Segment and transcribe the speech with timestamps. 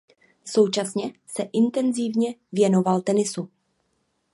[0.45, 3.49] Současně se intenzívně věnoval tenisu.